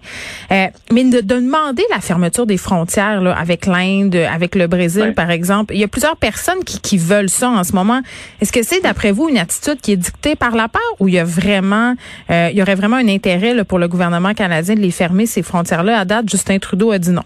Euh, 0.52 0.66
mais 0.92 1.04
de, 1.04 1.20
demander 1.20 1.82
la 1.90 2.00
fermeture 2.00 2.46
des 2.46 2.56
frontières 2.56 3.20
là, 3.20 3.36
avec 3.36 3.66
l'Inde, 3.66 4.16
avec 4.16 4.54
le 4.54 4.66
Brésil, 4.66 5.12
par 5.14 5.30
exemple, 5.30 5.74
il 5.74 5.80
y 5.80 5.84
a 5.84 5.88
plusieurs 5.88 6.16
personnes 6.16 6.64
qui, 6.64 6.80
qui 6.80 6.98
veulent 6.98 7.28
ça 7.28 7.48
en 7.48 7.64
ce 7.64 7.72
moment. 7.72 8.00
Est-ce 8.40 8.52
que 8.52 8.62
c'est, 8.62 8.80
d'après 8.80 9.12
vous, 9.12 9.28
une 9.28 9.38
attitude 9.38 9.80
qui 9.80 9.92
est 9.92 9.96
dictée 9.96 10.36
par 10.36 10.54
la 10.54 10.68
peur 10.68 10.82
ou 11.00 11.08
il 11.08 11.14
y 11.14 11.18
a 11.18 11.24
vraiment, 11.24 11.94
euh, 12.30 12.48
il 12.52 12.58
y 12.58 12.62
aurait 12.62 12.74
vraiment 12.74 12.96
un 12.96 13.08
intérêt 13.08 13.54
là, 13.54 13.64
pour 13.64 13.78
le 13.78 13.88
gouvernement 13.88 14.34
canadien 14.34 14.74
de 14.74 14.80
les 14.80 14.90
fermer, 14.90 15.26
ces 15.26 15.42
frontières-là? 15.42 15.98
À 15.98 16.04
date, 16.04 16.28
Justin 16.28 16.58
Trudeau 16.58 16.90
a 16.90 16.98
dit 16.98 17.10
non. 17.10 17.22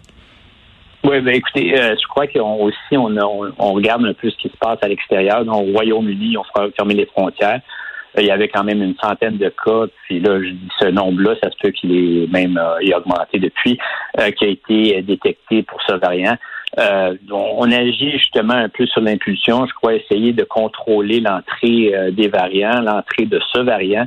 Oui, 1.03 1.21
ben 1.23 1.35
écoutez, 1.35 1.79
euh, 1.79 1.97
je 2.01 2.07
crois 2.09 2.27
qu'on 2.27 2.63
aussi 2.63 2.97
on, 2.97 3.17
on, 3.59 3.73
regarde 3.73 4.05
un 4.05 4.13
peu 4.13 4.29
ce 4.29 4.37
qui 4.37 4.49
se 4.51 4.57
passe 4.59 4.79
à 4.83 4.89
l'extérieur. 4.89 5.43
Au 5.49 5.73
Royaume-Uni, 5.73 6.37
on 6.37 6.45
fera 6.45 6.69
les 6.87 7.07
frontières. 7.07 7.61
Euh, 8.19 8.21
il 8.21 8.27
y 8.27 8.31
avait 8.31 8.49
quand 8.49 8.65
même 8.65 8.83
une 8.83 8.95
centaine 9.03 9.39
de 9.39 9.49
cas, 9.49 9.87
puis 10.05 10.21
là, 10.21 10.39
je 10.43 10.51
dis 10.51 10.69
ce 10.79 10.89
nombre-là, 10.89 11.37
ça 11.43 11.51
se 11.51 11.57
peut 11.57 11.71
qu'il 11.71 11.93
est 11.93 12.27
même 12.31 12.59
euh, 12.59 12.97
augmenté 12.97 13.39
depuis, 13.39 13.79
qui 14.37 14.45
a 14.45 14.49
été 14.49 15.03
détecté 15.03 15.63
pour 15.63 15.81
ce 15.83 15.95
variant. 15.95 16.37
Euh, 16.79 17.17
on 17.33 17.71
agit 17.73 18.13
justement 18.13 18.55
un 18.55 18.69
peu 18.69 18.87
sur 18.87 19.01
l'impulsion. 19.01 19.67
Je 19.67 19.75
crois 19.75 19.95
essayer 19.95 20.33
de 20.33 20.45
contrôler 20.45 21.21
l'entrée 21.21 21.93
euh, 21.95 22.11
des 22.13 22.29
variants, 22.29 22.81
l'entrée 22.81 23.27
de 23.27 23.41
ce 23.53 23.59
variant, 23.59 24.07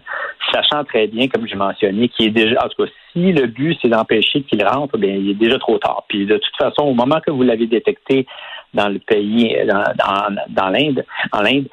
sachant 0.53 0.85
très 0.85 1.07
bien, 1.07 1.27
comme 1.27 1.47
j'ai 1.47 1.55
mentionné, 1.55 2.07
qu'il 2.07 2.27
est 2.27 2.31
déjà, 2.31 2.63
en 2.63 2.69
tout 2.69 2.85
cas, 2.85 2.91
si 3.11 3.33
le 3.33 3.47
but 3.47 3.77
c'est 3.81 3.89
d'empêcher 3.89 4.43
qu'il 4.43 4.65
rentre, 4.65 4.97
bien, 4.97 5.13
il 5.13 5.31
est 5.31 5.35
déjà 5.35 5.59
trop 5.59 5.77
tard. 5.77 6.05
Puis 6.07 6.25
de 6.25 6.37
toute 6.37 6.55
façon, 6.57 6.83
au 6.83 6.93
moment 6.93 7.19
que 7.19 7.31
vous 7.31 7.43
l'avez 7.43 7.67
détecté 7.67 8.25
dans 8.73 8.87
le 8.87 8.99
pays, 8.99 9.55
dans, 9.67 9.83
dans, 9.97 10.35
dans 10.49 10.69
l'Inde, 10.69 11.05
en 11.31 11.41
l'Inde, 11.41 11.67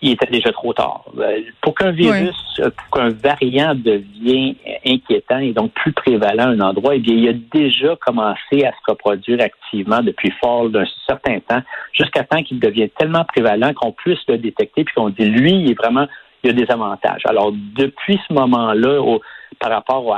il 0.00 0.12
était 0.12 0.30
déjà 0.30 0.52
trop 0.52 0.72
tard. 0.72 1.04
Euh, 1.18 1.40
pour 1.60 1.74
qu'un 1.74 1.90
virus, 1.90 2.36
euh, 2.60 2.70
pour 2.70 2.98
qu'un 2.98 3.10
variant 3.10 3.74
devienne 3.74 4.54
inquiétant 4.86 5.38
et 5.38 5.52
donc 5.52 5.72
plus 5.72 5.92
prévalent 5.92 6.44
à 6.44 6.48
un 6.48 6.60
endroit, 6.60 6.94
eh 6.94 6.98
bien, 6.98 7.14
il 7.14 7.28
a 7.28 7.32
déjà 7.32 7.96
commencé 7.96 8.64
à 8.64 8.72
se 8.72 8.90
reproduire 8.90 9.40
activement 9.40 10.00
depuis 10.00 10.32
fort 10.40 10.68
d'un 10.68 10.84
certain 11.06 11.40
temps, 11.40 11.62
jusqu'à 11.92 12.24
temps 12.24 12.42
qu'il 12.42 12.60
devienne 12.60 12.90
tellement 12.90 13.24
prévalent 13.24 13.72
qu'on 13.74 13.92
puisse 13.92 14.20
le 14.28 14.38
détecter 14.38 14.84
puis 14.84 14.94
qu'on 14.94 15.10
dit 15.10 15.24
lui, 15.24 15.52
il 15.52 15.70
est 15.70 15.78
vraiment, 15.78 16.06
il 16.42 16.50
a 16.50 16.52
des 16.52 16.70
avantages. 16.70 17.22
Alors, 17.26 17.52
depuis 17.52 18.18
ce 18.28 18.34
moment-là, 18.34 19.18
par 19.60 19.70
rapport 19.70 20.16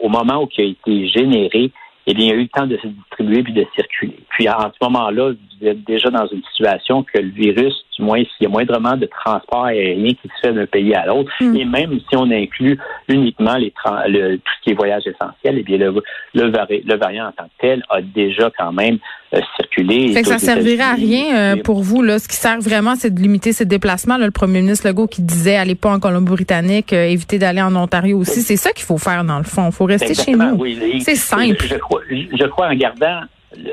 au, 0.00 0.08
moment 0.08 0.42
où 0.42 0.48
il 0.56 0.64
a 0.64 0.68
été 0.68 1.08
généré, 1.08 1.70
eh 2.06 2.14
bien, 2.14 2.26
il 2.26 2.28
y 2.30 2.32
a 2.32 2.36
eu 2.36 2.42
le 2.42 2.48
temps 2.48 2.66
de 2.66 2.76
se 2.78 2.86
distribuer 2.88 3.42
puis 3.44 3.52
de 3.52 3.64
circuler. 3.74 4.18
Puis, 4.30 4.48
en 4.48 4.72
ce 4.72 4.84
moment-là, 4.84 5.30
vous 5.32 5.66
êtes 5.66 5.84
déjà 5.84 6.10
dans 6.10 6.26
une 6.26 6.42
situation 6.44 7.04
que 7.04 7.18
le 7.18 7.28
virus, 7.28 7.84
du 7.96 8.02
moins 8.02 8.18
s'il 8.18 8.42
y 8.42 8.46
a 8.46 8.48
moindrement 8.48 8.96
de 8.96 9.06
transport 9.06 9.66
aérien 9.66 10.10
qui 10.10 10.28
se 10.28 10.46
fait 10.46 10.52
d'un 10.52 10.66
pays 10.66 10.94
à 10.94 11.06
l'autre, 11.06 11.30
hmm. 11.40 11.56
et 11.56 11.64
même 11.64 11.98
si 12.08 12.16
on 12.16 12.30
inclut 12.30 12.78
uniquement 13.08 13.56
les 13.56 13.72
le, 14.06 14.36
tout 14.36 14.52
ce 14.58 14.64
qui 14.64 14.70
est 14.70 14.74
voyage 14.74 15.02
essentiel, 15.06 15.56
eh 15.58 15.62
bien, 15.62 15.78
le, 15.78 16.02
le, 16.34 16.96
variant 16.96 17.26
en 17.26 17.32
tant 17.32 17.44
que 17.44 17.50
tel 17.60 17.82
a 17.90 18.00
déjà 18.00 18.50
quand 18.56 18.72
même 18.72 18.98
euh, 19.34 19.40
circulé. 19.56 20.12
Fait 20.12 20.22
que 20.22 20.28
ça 20.28 20.38
servirait 20.38 20.82
à 20.82 20.94
rien 20.94 21.36
euh, 21.36 21.62
pour 21.62 21.82
vous. 21.82 22.02
Là. 22.02 22.18
Ce 22.18 22.28
qui 22.28 22.36
sert 22.36 22.60
vraiment, 22.60 22.94
c'est 22.96 23.12
de 23.12 23.20
limiter 23.20 23.52
ses 23.52 23.64
déplacements. 23.64 24.16
Là, 24.16 24.26
le 24.26 24.30
premier 24.30 24.60
ministre 24.60 24.86
Legault 24.86 25.06
qui 25.06 25.22
disait, 25.22 25.56
allez 25.56 25.74
pas 25.74 25.90
en 25.90 26.00
Colombie-Britannique, 26.00 26.92
euh, 26.92 27.04
éviter 27.04 27.38
d'aller 27.38 27.62
en 27.62 27.74
Ontario 27.74 28.18
aussi. 28.18 28.42
C'est 28.42 28.56
ça 28.56 28.72
qu'il 28.72 28.84
faut 28.84 28.98
faire 28.98 29.24
dans 29.24 29.38
le 29.38 29.44
fond. 29.44 29.66
Il 29.66 29.72
faut 29.72 29.86
rester 29.86 30.14
chez 30.14 30.32
nous. 30.32 30.62
c'est 31.00 31.16
simple. 31.16 31.64
Je, 31.66 31.76
crois, 31.76 32.02
je 32.10 32.46
crois 32.46 32.68
en 32.68 32.74
gardant 32.74 33.22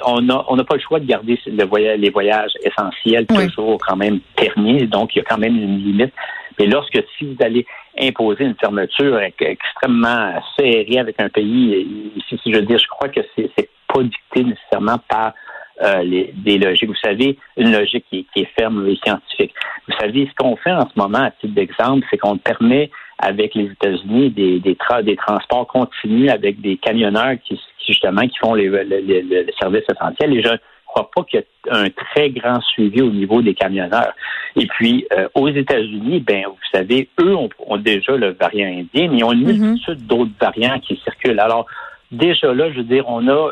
on 0.05 0.21
n'a 0.21 0.43
on 0.47 0.57
pas 0.57 0.75
le 0.75 0.81
choix 0.81 0.99
de 0.99 1.05
garder 1.05 1.39
le 1.45 1.95
les 1.95 2.09
voyages 2.09 2.51
essentiels 2.63 3.25
toujours 3.25 3.79
quand 3.85 3.95
même 3.95 4.19
permis, 4.35 4.85
donc 4.87 5.15
il 5.15 5.19
y 5.19 5.21
a 5.21 5.25
quand 5.25 5.37
même 5.37 5.55
une 5.55 5.77
limite. 5.77 6.13
Mais 6.59 6.65
lorsque 6.65 7.01
si 7.17 7.25
vous 7.25 7.37
allez 7.41 7.65
imposer 7.97 8.43
une 8.43 8.55
fermeture 8.55 9.19
extrêmement 9.19 10.33
serrée 10.57 10.99
avec 10.99 11.19
un 11.21 11.29
pays, 11.29 12.11
si 12.27 12.39
je 12.45 12.55
veux 12.55 12.63
dire, 12.63 12.77
je 12.77 12.87
crois 12.87 13.09
que 13.09 13.21
c'est 13.35 13.69
pas 13.87 14.03
dicté 14.03 14.43
nécessairement 14.43 14.97
par 15.07 15.33
euh, 15.81 16.03
les, 16.03 16.33
des 16.35 16.57
logiques. 16.57 16.89
Vous 16.89 16.95
savez, 16.95 17.37
une 17.55 17.71
logique 17.71 18.05
qui, 18.09 18.27
qui 18.33 18.41
est 18.41 18.49
ferme 18.59 18.85
et 18.87 18.97
scientifique. 18.97 19.53
Vous 19.87 19.95
savez, 19.97 20.27
ce 20.29 20.35
qu'on 20.35 20.57
fait 20.57 20.71
en 20.71 20.87
ce 20.89 20.97
moment, 20.97 21.19
à 21.19 21.31
titre 21.31 21.53
d'exemple, 21.53 22.05
c'est 22.09 22.17
qu'on 22.17 22.37
permet 22.37 22.91
avec 23.19 23.54
les 23.54 23.66
États-Unis 23.66 24.30
des, 24.31 24.60
des, 24.60 24.77
des 25.04 25.16
transports 25.16 25.68
continus 25.68 26.31
avec 26.31 26.62
des 26.62 26.77
camionneurs 26.77 27.36
qui, 27.43 27.60
justement 27.86 28.22
qui 28.22 28.38
font 28.38 28.53
les, 28.53 28.70
les, 28.70 29.46
services 29.60 29.84
essentiels. 29.91 30.34
Et 30.34 30.41
je 30.41 30.50
ne 30.50 30.58
crois 30.86 31.10
pas 31.13 31.24
qu'il 31.24 31.39
y 31.39 31.43
ait 31.43 31.72
un 31.72 31.89
très 31.89 32.29
grand 32.29 32.62
suivi 32.62 33.01
au 33.01 33.12
niveau 33.12 33.41
des 33.41 33.53
camionneurs. 33.53 34.13
Et 34.55 34.65
puis, 34.67 35.05
euh, 35.13 35.27
aux 35.36 35.50
États-Unis, 35.50 36.22
ben, 36.22 36.43
vous 36.48 36.58
savez, 36.72 37.10
eux 37.22 37.36
ont, 37.36 37.77
déjà 37.77 38.15
le 38.15 38.32
variant 38.32 38.67
indien, 38.67 39.10
mais 39.10 39.17
ils 39.17 39.24
ont 39.24 39.34
une 39.34 39.48
mm-hmm. 39.48 39.60
multitude 39.60 40.08
d'autres 40.08 40.32
variants 40.39 40.79
qui 40.79 40.96
circulent. 41.03 41.39
Alors, 41.39 41.65
déjà 42.12 42.53
là, 42.53 42.72
je 42.72 42.77
veux 42.77 42.84
dire, 42.84 43.03
on 43.08 43.27
a 43.27 43.51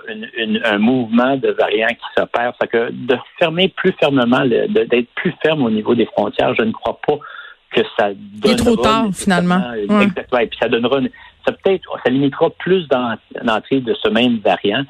un 0.63 0.77
mouvement 0.77 1.36
de 1.36 1.50
variants 1.50 1.89
qui 1.89 2.06
s'opère. 2.18 2.53
Ça 2.60 2.68
que 2.68 2.89
de 2.91 3.18
fermer 3.38 3.68
plus 3.68 3.91
fermement, 4.00 4.46
d'être 4.46 5.10
plus 5.15 5.34
ferme 5.44 5.63
au 5.63 5.70
niveau 5.70 5.94
des 5.94 6.06
frontières, 6.06 6.56
je 6.56 6.63
ne 6.63 6.72
crois 6.72 7.00
pas 7.06 7.20
que 7.71 7.81
ça 7.97 8.09
donnera... 8.15 8.57
trop 8.57 8.75
tard, 8.77 9.07
finalement. 9.13 9.62
Exactement. 9.74 10.39
Et 10.39 10.47
puis 10.47 10.59
ça 10.62 10.69
donnera... 10.69 11.00
ça 11.45 11.51
peut-être... 11.51 11.89
Ça 12.03 12.09
limitera 12.09 12.50
plus 12.51 12.88
d'entrée 12.88 13.81
de 13.81 13.93
ce 13.93 14.09
même 14.09 14.39
variant. 14.39 14.83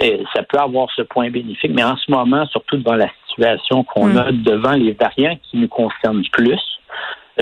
Et 0.00 0.22
ça 0.34 0.42
peut 0.42 0.58
avoir 0.58 0.88
ce 0.94 1.02
point 1.02 1.30
bénéfique, 1.30 1.72
mais 1.74 1.82
en 1.82 1.96
ce 1.96 2.10
moment, 2.10 2.46
surtout 2.46 2.76
devant 2.76 2.94
la 2.94 3.08
situation 3.28 3.82
qu'on 3.84 4.06
mm. 4.06 4.18
a 4.18 4.32
devant 4.32 4.72
les 4.72 4.92
variants 4.92 5.36
qui 5.42 5.56
nous 5.56 5.68
concernent 5.68 6.22
plus, 6.32 6.60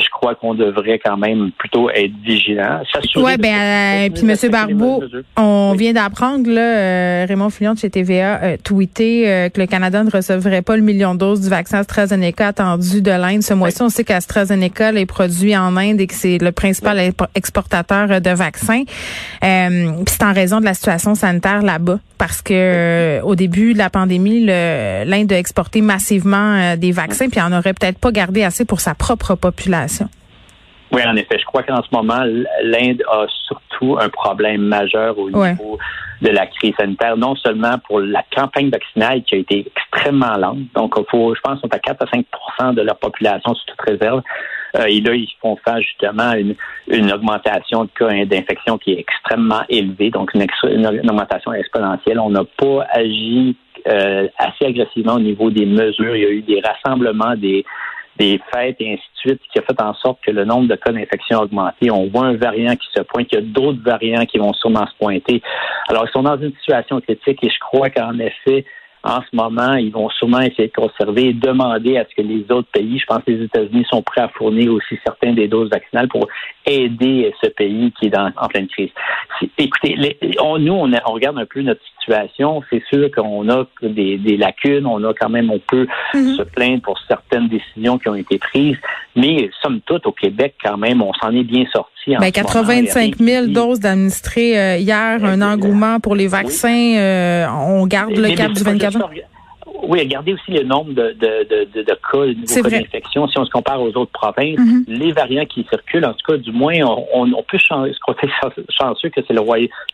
je 0.00 0.10
crois 0.10 0.34
qu'on 0.34 0.54
devrait 0.54 1.00
quand 1.04 1.16
même 1.16 1.50
plutôt 1.52 1.90
être 1.90 2.12
vigilant. 2.24 2.80
Oui, 3.16 3.36
ben, 3.38 4.08
euh, 4.08 4.10
puis 4.10 4.28
M. 4.28 4.50
Barbeau, 4.50 5.02
on 5.36 5.74
vient 5.76 5.92
d'apprendre, 5.92 6.50
là, 6.50 6.60
euh, 6.60 7.26
Raymond 7.28 7.50
Fillon 7.50 7.74
de 7.74 7.78
chez 7.78 7.90
TVA 7.90 8.34
a 8.34 8.56
tweeté 8.58 9.50
que 9.54 9.60
le 9.60 9.66
Canada 9.66 10.02
ne 10.02 10.10
recevrait 10.10 10.62
pas 10.62 10.76
le 10.76 10.82
million 10.82 11.14
de 11.14 11.18
doses 11.18 11.40
du 11.40 11.48
vaccin 11.48 11.78
AstraZeneca 11.78 12.48
attendu 12.48 13.02
de 13.02 13.10
l'Inde 13.10 13.42
ce 13.42 13.54
mois-ci. 13.54 13.82
On 13.82 13.88
sait 13.88 14.04
qu'AstraZeneca 14.04 14.92
est 14.92 15.06
produit 15.06 15.56
en 15.56 15.76
Inde 15.76 16.00
et 16.00 16.06
que 16.06 16.14
c'est 16.14 16.38
le 16.38 16.52
principal 16.52 17.12
exportateur 17.34 18.20
de 18.20 18.30
vaccins. 18.30 18.82
Euh, 19.44 19.92
c'est 20.06 20.22
en 20.22 20.32
raison 20.32 20.60
de 20.60 20.64
la 20.64 20.74
situation 20.74 21.14
sanitaire 21.14 21.62
là-bas, 21.62 21.98
parce 22.18 22.42
que 22.42 23.20
au 23.22 23.34
début 23.34 23.72
de 23.72 23.78
la 23.78 23.90
pandémie, 23.90 24.44
l'Inde 24.44 25.32
a 25.32 25.38
exporté 25.38 25.80
massivement 25.80 26.76
des 26.76 26.92
vaccins, 26.92 27.28
puis 27.28 27.40
en 27.40 27.52
aurait 27.52 27.74
peut-être 27.74 27.98
pas 27.98 28.12
gardé 28.12 28.42
assez 28.42 28.64
pour 28.64 28.80
sa 28.80 28.94
propre 28.94 29.34
population. 29.34 29.87
Oui, 30.90 31.02
en 31.06 31.16
effet. 31.16 31.38
Je 31.38 31.44
crois 31.44 31.62
qu'en 31.62 31.82
ce 31.82 31.88
moment, 31.92 32.24
l'Inde 32.62 33.02
a 33.10 33.26
surtout 33.46 33.98
un 34.00 34.08
problème 34.08 34.62
majeur 34.62 35.18
au 35.18 35.30
niveau 35.30 35.78
de 36.22 36.30
la 36.30 36.46
crise 36.46 36.74
sanitaire, 36.78 37.16
non 37.16 37.36
seulement 37.36 37.78
pour 37.86 38.00
la 38.00 38.24
campagne 38.34 38.70
vaccinale 38.70 39.22
qui 39.22 39.34
a 39.34 39.38
été 39.38 39.70
extrêmement 39.76 40.36
lente. 40.38 40.58
Donc, 40.74 40.94
faut, 41.10 41.34
je 41.34 41.40
pense, 41.42 41.60
sont 41.60 41.72
à 41.72 41.78
4 41.78 42.02
à 42.02 42.06
5% 42.06 42.74
de 42.74 42.82
leur 42.82 42.96
population 42.96 43.54
sous 43.54 43.66
toute 43.66 43.80
réserve. 43.82 44.22
Euh, 44.76 44.84
et 44.86 45.00
là, 45.00 45.14
ils 45.14 45.28
font 45.40 45.56
face 45.64 45.82
justement 45.82 46.30
à 46.30 46.38
une, 46.38 46.54
une 46.88 47.12
augmentation 47.12 47.84
de 47.84 47.90
cas 47.96 48.24
d'infection 48.24 48.78
qui 48.78 48.92
est 48.92 48.98
extrêmement 48.98 49.62
élevée, 49.68 50.10
donc 50.10 50.32
une, 50.34 50.46
une 50.64 50.86
augmentation 50.86 51.52
exponentielle. 51.52 52.18
On 52.18 52.30
n'a 52.30 52.44
pas 52.44 52.86
agi 52.92 53.56
euh, 53.86 54.26
assez 54.38 54.66
agressivement 54.66 55.14
au 55.14 55.20
niveau 55.20 55.50
des 55.50 55.66
mesures. 55.66 56.16
Il 56.16 56.22
y 56.22 56.26
a 56.26 56.30
eu 56.30 56.42
des 56.42 56.60
rassemblements, 56.60 57.34
des, 57.36 57.64
des 58.18 58.40
fêtes 58.52 58.76
et 58.80 58.92
ainsi 58.92 59.02
de 59.02 59.18
suite, 59.30 59.40
qui 59.52 59.58
a 59.58 59.62
fait 59.62 59.80
en 59.80 59.94
sorte 59.94 60.18
que 60.24 60.30
le 60.30 60.44
nombre 60.44 60.68
de 60.68 60.74
cas 60.74 60.92
d'infection 60.92 61.38
a 61.38 61.44
augmenté. 61.44 61.90
On 61.90 62.08
voit 62.08 62.26
un 62.26 62.36
variant 62.36 62.74
qui 62.74 62.88
se 62.94 63.02
pointe, 63.02 63.28
il 63.32 63.34
y 63.36 63.38
a 63.38 63.42
d'autres 63.42 63.82
variants 63.82 64.26
qui 64.26 64.38
vont 64.38 64.52
sûrement 64.52 64.86
se 64.86 64.94
pointer. 64.98 65.42
Alors, 65.88 66.06
ils 66.06 66.12
sont 66.12 66.22
dans 66.22 66.38
une 66.38 66.52
situation 66.54 67.00
critique 67.00 67.42
et 67.42 67.48
je 67.48 67.58
crois 67.60 67.90
qu'en 67.90 68.18
effet, 68.18 68.64
en 69.08 69.22
ce 69.22 69.34
moment, 69.34 69.74
ils 69.74 69.90
vont 69.90 70.10
sûrement 70.10 70.40
essayer 70.40 70.68
de 70.68 70.72
conserver 70.72 71.28
et 71.28 71.32
demander 71.32 71.96
à 71.96 72.04
ce 72.04 72.14
que 72.14 72.26
les 72.26 72.44
autres 72.50 72.68
pays, 72.70 72.98
je 72.98 73.06
pense 73.06 73.22
que 73.24 73.30
les 73.30 73.44
États-Unis 73.44 73.86
sont 73.90 74.02
prêts 74.02 74.20
à 74.20 74.28
fournir 74.28 74.70
aussi 74.70 74.98
certaines 75.02 75.34
des 75.34 75.48
doses 75.48 75.70
vaccinales 75.70 76.08
pour 76.08 76.28
aider 76.66 77.32
ce 77.42 77.48
pays 77.48 77.90
qui 77.98 78.06
est 78.06 78.10
dans, 78.10 78.30
en 78.36 78.48
pleine 78.48 78.68
crise. 78.68 78.90
Écoutez, 79.56 79.96
nous, 80.36 80.72
on, 80.74 81.12
regarde 81.12 81.38
un 81.38 81.46
peu 81.46 81.62
notre 81.62 81.80
situation. 81.98 82.62
C'est 82.70 82.82
sûr 82.90 83.10
qu'on 83.10 83.48
a 83.48 83.64
des, 83.80 84.36
lacunes, 84.36 84.84
on 84.84 85.02
a 85.04 85.14
quand 85.14 85.30
même, 85.30 85.50
on 85.50 85.58
peut 85.58 85.86
mm-hmm. 86.12 86.36
se 86.36 86.42
plaindre 86.42 86.82
pour 86.82 86.98
certaines 87.08 87.48
décisions 87.48 87.98
qui 87.98 88.10
ont 88.10 88.14
été 88.14 88.36
prises, 88.36 88.76
mais 89.16 89.50
somme 89.62 89.80
toute, 89.86 90.06
au 90.06 90.12
Québec, 90.12 90.54
quand 90.62 90.76
même, 90.76 91.00
on 91.00 91.14
s'en 91.14 91.30
est 91.30 91.44
bien 91.44 91.64
sorti. 91.72 92.16
Ben, 92.16 92.30
85 92.30 93.16
000 93.16 93.46
doses 93.48 93.80
d'administrées 93.80 94.58
euh, 94.58 94.76
hier, 94.78 95.22
un 95.22 95.42
engouement 95.42 96.00
pour 96.00 96.14
les 96.14 96.26
vaccins. 96.26 96.96
Euh, 96.96 97.46
on 97.48 97.86
garde 97.86 98.16
le 98.16 98.34
cap 98.34 98.52
du 98.52 98.62
24 98.62 98.97
oui, 99.82 100.00
regardez 100.00 100.32
aussi 100.32 100.52
le 100.52 100.62
nombre 100.62 100.92
de, 100.92 101.12
de, 101.12 101.64
de, 101.74 101.82
de 101.82 101.84
cas, 101.84 102.26
de 102.26 102.34
nouveaux 102.34 102.68
cas 102.68 102.80
d'infection. 102.80 103.28
Si 103.28 103.38
on 103.38 103.44
se 103.44 103.50
compare 103.50 103.80
aux 103.80 103.88
autres 103.96 104.12
provinces, 104.12 104.58
mm-hmm. 104.58 104.84
les 104.88 105.12
variants 105.12 105.44
qui 105.44 105.66
circulent, 105.68 106.04
en 106.04 106.14
tout 106.14 106.32
cas, 106.32 106.36
du 106.36 106.52
moins, 106.52 106.74
on, 107.12 107.32
on 107.32 107.42
peut 107.42 107.58
se 107.58 108.00
compter 108.00 108.28
chanceux 108.80 109.08
que 109.10 109.20
c'est 109.26 109.34
le 109.34 109.42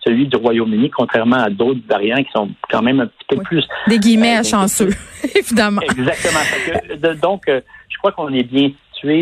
celui 0.05 0.27
du 0.27 0.37
Royaume-Uni, 0.37 0.91
contrairement 0.91 1.37
à 1.37 1.51
d'autres 1.51 1.81
variants 1.89 2.23
qui 2.23 2.31
sont 2.33 2.51
quand 2.71 2.83
même 2.83 3.01
un 3.01 3.07
petit 3.07 3.37
peu 3.37 3.43
plus... 3.43 3.67
Des 3.89 3.99
guillemets 3.99 4.37
à 4.37 4.41
euh, 4.41 4.45
chanceux, 4.45 4.91
évidemment. 5.35 5.81
Exactement. 5.83 7.15
donc, 7.21 7.43
euh, 7.49 7.61
je 7.89 7.99
crois 7.99 8.13
qu'on 8.13 8.33
est 8.33 8.43
bien 8.43 8.71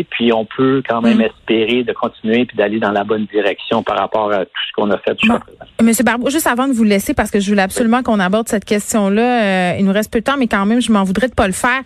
puis 0.09 0.31
on 0.33 0.45
peut 0.45 0.81
quand 0.87 1.01
même 1.01 1.17
mm. 1.17 1.21
espérer 1.21 1.83
de 1.83 1.93
continuer 1.93 2.45
puis 2.45 2.57
d'aller 2.57 2.79
dans 2.79 2.91
la 2.91 3.03
bonne 3.03 3.25
direction 3.25 3.83
par 3.83 3.97
rapport 3.97 4.31
à 4.31 4.45
tout 4.45 4.61
ce 4.67 4.73
qu'on 4.75 4.89
a 4.91 4.97
fait 4.97 5.17
jusqu'à 5.19 5.39
présent. 5.39 5.59
Monsieur 5.81 6.03
Barbeau, 6.03 6.29
juste 6.29 6.47
avant 6.47 6.67
de 6.67 6.73
vous 6.73 6.83
laisser, 6.83 7.13
parce 7.13 7.31
que 7.31 7.39
je 7.39 7.49
voulais 7.49 7.61
absolument 7.61 8.03
qu'on 8.03 8.19
aborde 8.19 8.47
cette 8.47 8.65
question-là, 8.65 9.43
euh, 9.43 9.77
il 9.79 9.85
nous 9.85 9.91
reste 9.91 10.11
peu 10.11 10.19
de 10.19 10.23
temps, 10.23 10.37
mais 10.37 10.47
quand 10.47 10.65
même, 10.65 10.81
je 10.81 10.91
m'en 10.91 11.03
voudrais 11.03 11.27
de 11.27 11.33
pas 11.33 11.47
le 11.47 11.53
faire. 11.53 11.81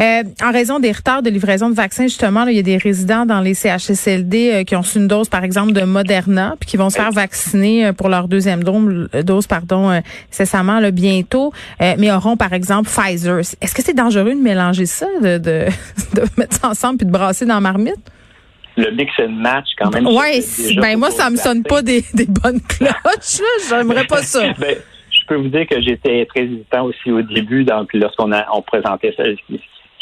Euh, 0.00 0.22
en 0.42 0.52
raison 0.52 0.78
des 0.78 0.92
retards 0.92 1.22
de 1.22 1.30
livraison 1.30 1.68
de 1.68 1.74
vaccins, 1.74 2.04
justement, 2.04 2.46
il 2.46 2.56
y 2.56 2.58
a 2.58 2.62
des 2.62 2.76
résidents 2.76 3.26
dans 3.26 3.40
les 3.40 3.54
CHSLD 3.54 4.52
euh, 4.52 4.64
qui 4.64 4.74
ont 4.76 4.80
reçu 4.80 4.98
une 4.98 5.08
dose, 5.08 5.28
par 5.28 5.44
exemple, 5.44 5.72
de 5.72 5.82
Moderna, 5.82 6.54
puis 6.58 6.70
qui 6.70 6.76
vont 6.76 6.90
se 6.90 6.96
faire 6.96 7.12
vacciner 7.12 7.92
pour 7.92 8.08
leur 8.08 8.28
deuxième 8.28 8.64
dose, 8.64 9.08
dose 9.24 9.46
pardon, 9.46 10.00
incessamment 10.30 10.80
là, 10.80 10.90
bientôt, 10.90 11.52
mais 11.80 12.10
auront, 12.10 12.36
par 12.36 12.52
exemple, 12.52 12.88
Pfizer. 12.88 13.40
Est-ce 13.60 13.74
que 13.74 13.82
c'est 13.82 13.94
dangereux 13.94 14.34
de 14.34 14.40
mélanger 14.40 14.86
ça, 14.86 15.06
de, 15.20 15.38
de, 15.38 15.66
de 16.14 16.22
mettre 16.36 16.56
ça 16.56 16.68
ensemble 16.68 16.98
puis 16.98 17.06
de 17.06 17.12
brasser 17.12 17.41
dans 17.44 17.60
marmite? 17.60 17.96
le 18.76 18.90
mix 18.92 19.12
and 19.18 19.32
match 19.32 19.68
quand 19.78 19.92
même. 19.92 20.06
Oui, 20.06 20.76
ben 20.80 20.98
moi 20.98 21.10
ça 21.10 21.30
me 21.30 21.36
sonne 21.36 21.62
pas 21.62 21.82
des, 21.82 22.02
bonnes 22.14 22.60
cloches. 22.68 23.42
J'aimerais 23.68 24.06
pas 24.06 24.22
ça. 24.22 24.52
ben, 24.58 24.76
je 25.10 25.26
peux 25.26 25.36
vous 25.36 25.48
dire 25.48 25.66
que 25.66 25.80
j'étais 25.80 26.26
très 26.26 26.44
hésitant 26.44 26.84
aussi 26.84 27.10
au 27.10 27.22
début, 27.22 27.64
donc 27.64 27.92
lorsqu'on 27.92 28.32
a 28.32 28.46
on 28.52 28.62
présentait 28.62 29.14
ça. 29.16 29.24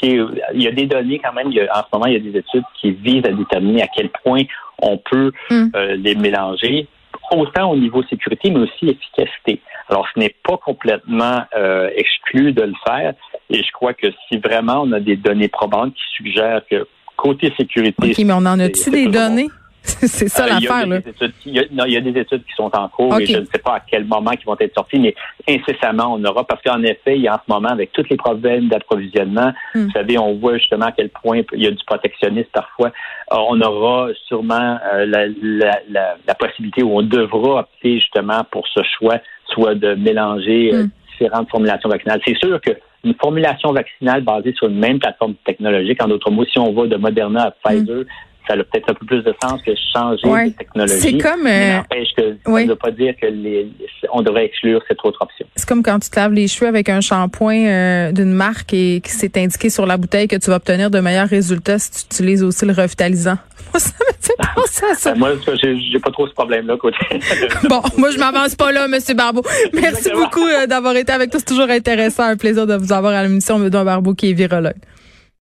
Il 0.02 0.28
y 0.54 0.66
a 0.66 0.72
des 0.72 0.86
données 0.86 1.18
quand 1.18 1.32
même. 1.32 1.48
en 1.48 1.52
ce 1.52 1.88
moment, 1.92 2.06
il 2.06 2.14
y 2.14 2.16
a 2.16 2.20
des 2.20 2.38
études 2.38 2.64
qui 2.80 2.92
visent 2.92 3.26
à 3.26 3.32
déterminer 3.32 3.82
à 3.82 3.88
quel 3.94 4.08
point 4.24 4.42
on 4.78 4.96
peut 4.96 5.30
hmm. 5.50 5.66
euh, 5.76 5.96
les 5.96 6.14
mélanger, 6.14 6.86
autant 7.32 7.70
au 7.70 7.76
niveau 7.76 8.02
sécurité, 8.04 8.50
mais 8.50 8.60
aussi 8.60 8.88
efficacité. 8.88 9.60
Alors, 9.90 10.06
ce 10.14 10.18
n'est 10.18 10.34
pas 10.42 10.56
complètement 10.56 11.42
euh, 11.54 11.90
exclu 11.94 12.52
de 12.52 12.62
le 12.62 12.72
faire. 12.86 13.12
Et 13.50 13.62
je 13.62 13.72
crois 13.72 13.92
que 13.92 14.06
si 14.26 14.38
vraiment 14.38 14.80
on 14.84 14.92
a 14.92 15.00
des 15.00 15.16
données 15.16 15.48
probantes 15.48 15.92
qui 15.92 16.02
suggèrent 16.16 16.62
que 16.70 16.86
côté 17.20 17.52
sécurité. 17.56 18.10
OK, 18.10 18.18
mais 18.24 18.32
on 18.32 18.46
en 18.46 18.58
a-tu 18.58 18.90
des 18.90 19.06
données? 19.06 19.48
C'est 19.82 20.28
ça 20.28 20.44
euh, 20.44 20.48
l'affaire, 20.48 20.86
là. 20.86 20.98
Il 21.46 21.54
y, 21.54 21.96
a 21.96 22.00
des 22.00 22.20
études 22.20 22.44
qui 22.44 22.52
sont 22.54 22.70
en 22.74 22.88
cours 22.88 23.18
et 23.18 23.24
je 23.24 23.38
ne 23.38 23.44
sais 23.46 23.58
pas 23.58 23.76
à 23.76 23.80
quel 23.80 24.04
moment 24.04 24.30
ils 24.32 24.44
vont 24.44 24.56
être 24.60 24.74
sortis, 24.74 24.98
mais 24.98 25.14
incessamment, 25.48 26.14
on 26.14 26.24
aura, 26.24 26.44
parce 26.46 26.62
qu'en 26.62 26.82
effet, 26.82 27.16
il 27.16 27.22
y 27.22 27.28
a 27.28 27.34
en 27.34 27.38
ce 27.38 27.50
moment, 27.50 27.70
avec 27.70 27.90
tous 27.92 28.04
les 28.10 28.16
problèmes 28.16 28.68
d'approvisionnement, 28.68 29.52
hmm. 29.74 29.84
vous 29.84 29.90
savez, 29.92 30.18
on 30.18 30.34
voit 30.34 30.58
justement 30.58 30.86
à 30.86 30.92
quel 30.92 31.08
point 31.08 31.40
il 31.54 31.62
y 31.62 31.66
a 31.66 31.70
du 31.70 31.84
protectionnisme 31.86 32.50
parfois. 32.52 32.88
Euh, 33.32 33.36
on 33.48 33.60
aura 33.62 34.08
sûrement 34.26 34.78
euh, 34.92 35.06
la, 35.06 35.26
la, 35.88 36.16
la, 36.26 36.34
possibilité 36.34 36.82
où 36.82 36.98
on 36.98 37.02
devra 37.02 37.60
opter 37.60 38.00
justement 38.00 38.44
pour 38.50 38.66
ce 38.68 38.80
choix, 38.98 39.16
soit 39.46 39.74
de 39.74 39.94
mélanger 39.94 40.72
hmm. 40.72 40.90
différentes 41.10 41.50
formulations 41.50 41.88
vaccinales. 41.88 42.20
C'est 42.26 42.36
sûr 42.36 42.60
que 42.60 42.72
une 43.04 43.14
formulation 43.14 43.72
vaccinale 43.72 44.22
basée 44.22 44.52
sur 44.52 44.68
une 44.68 44.78
même 44.78 44.98
plateforme 44.98 45.34
technologique. 45.44 46.02
En 46.02 46.08
d'autres 46.08 46.30
mots, 46.30 46.44
si 46.44 46.58
on 46.58 46.72
va 46.72 46.86
de 46.86 46.96
Moderna 46.96 47.44
à 47.44 47.50
Pfizer, 47.50 48.04
ça 48.50 48.56
a 48.60 48.64
peut-être 48.64 48.90
un 48.90 48.94
peu 48.94 49.06
plus 49.06 49.22
de 49.22 49.34
sens 49.42 49.60
que 49.62 49.70
changer 49.92 50.50
de 50.50 50.56
technologie. 50.56 51.00
C'est 51.00 51.18
comme. 51.18 51.46
Euh... 51.46 51.76
n'empêche 51.76 52.08
que 52.16 52.22
ça 52.44 52.50
ne 52.50 52.68
veut 52.68 52.76
pas 52.76 52.90
dire 52.90 53.14
que 53.20 53.26
les, 53.26 53.68
on 54.12 54.22
devrait 54.22 54.46
exclure 54.46 54.82
cette 54.88 54.98
autre 55.04 55.22
option. 55.22 55.46
C'est 55.54 55.68
comme 55.68 55.82
quand 55.82 55.98
tu 56.00 56.10
te 56.10 56.18
laves 56.18 56.32
les 56.32 56.48
cheveux 56.48 56.66
avec 56.66 56.88
un 56.88 57.00
shampoing 57.00 57.66
euh, 57.66 58.12
d'une 58.12 58.32
marque 58.32 58.74
et 58.74 59.00
qui 59.02 59.10
s'est 59.10 59.30
indiqué 59.36 59.70
sur 59.70 59.86
la 59.86 59.96
bouteille 59.96 60.26
que 60.26 60.36
tu 60.36 60.50
vas 60.50 60.56
obtenir 60.56 60.90
de 60.90 60.98
meilleurs 60.98 61.28
résultats 61.28 61.78
si 61.78 61.90
tu 61.92 62.14
utilises 62.14 62.42
aussi 62.42 62.66
le 62.66 62.72
revitalisant. 62.72 63.38
Moi, 63.72 63.78
ça 63.78 63.92
me 64.00 64.14
fait 64.20 64.34
penser 64.56 64.84
à 64.90 64.94
ça. 64.94 65.14
moi, 65.14 65.30
j'ai 65.62 66.00
pas 66.00 66.10
trop 66.10 66.26
ce 66.26 66.32
problème-là. 66.32 66.76
bon, 67.68 67.82
moi, 67.96 68.10
je 68.10 68.18
m'avance 68.18 68.56
pas 68.56 68.72
là, 68.72 68.88
Monsieur 68.88 69.14
Barbeau. 69.14 69.42
Merci 69.72 70.10
beaucoup 70.12 70.44
euh, 70.44 70.66
d'avoir 70.66 70.96
été 70.96 71.12
avec 71.12 71.32
nous. 71.32 71.38
C'est 71.38 71.44
toujours 71.44 71.70
intéressant. 71.70 72.24
Un 72.24 72.36
plaisir 72.36 72.66
de 72.66 72.74
vous 72.74 72.92
avoir 72.92 73.12
à 73.12 73.22
l'émission. 73.22 73.60
Meudon 73.60 73.84
Barbeau 73.84 74.14
qui 74.14 74.30
est 74.30 74.32
virologue. 74.32 74.74